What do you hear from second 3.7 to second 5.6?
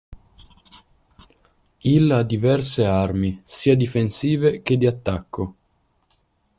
difensive che di attacco.